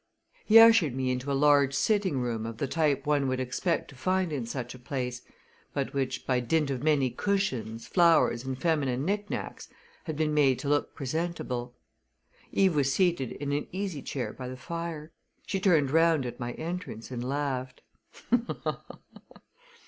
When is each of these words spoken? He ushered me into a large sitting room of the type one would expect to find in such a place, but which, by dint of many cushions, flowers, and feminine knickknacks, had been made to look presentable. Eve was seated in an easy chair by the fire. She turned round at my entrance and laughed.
He 0.43 0.57
ushered 0.57 0.95
me 0.95 1.11
into 1.11 1.31
a 1.31 1.37
large 1.37 1.75
sitting 1.75 2.19
room 2.19 2.43
of 2.47 2.57
the 2.57 2.65
type 2.67 3.05
one 3.05 3.27
would 3.27 3.39
expect 3.39 3.87
to 3.89 3.95
find 3.95 4.33
in 4.33 4.47
such 4.47 4.73
a 4.73 4.79
place, 4.79 5.21
but 5.75 5.93
which, 5.93 6.25
by 6.25 6.39
dint 6.39 6.71
of 6.71 6.81
many 6.81 7.11
cushions, 7.11 7.85
flowers, 7.85 8.43
and 8.43 8.59
feminine 8.59 9.05
knickknacks, 9.05 9.69
had 10.05 10.15
been 10.17 10.33
made 10.33 10.57
to 10.57 10.69
look 10.69 10.95
presentable. 10.95 11.75
Eve 12.51 12.75
was 12.75 12.91
seated 12.91 13.33
in 13.33 13.51
an 13.51 13.67
easy 13.71 14.01
chair 14.01 14.33
by 14.33 14.47
the 14.47 14.57
fire. 14.57 15.11
She 15.45 15.59
turned 15.59 15.91
round 15.91 16.25
at 16.25 16.39
my 16.39 16.53
entrance 16.53 17.11
and 17.11 17.23
laughed. 17.23 17.83